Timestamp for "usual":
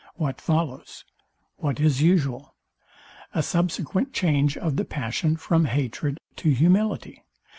2.01-2.55